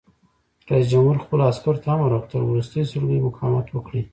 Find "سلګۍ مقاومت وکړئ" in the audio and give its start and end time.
2.91-4.03